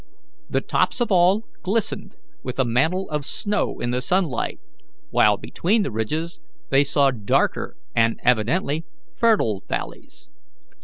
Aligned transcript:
The 0.49 0.61
tops 0.61 0.99
of 0.99 1.11
all 1.11 1.43
glistened 1.61 2.15
with 2.41 2.57
a 2.57 2.65
mantle 2.65 3.07
of 3.11 3.23
snow 3.23 3.79
in 3.79 3.91
the 3.91 4.01
sunlight, 4.01 4.59
while 5.11 5.37
between 5.37 5.83
the 5.83 5.91
ridges 5.91 6.39
they 6.71 6.83
saw 6.83 7.11
darker 7.11 7.77
and 7.95 8.19
evidently 8.23 8.83
fertile 9.15 9.63
valleys. 9.69 10.31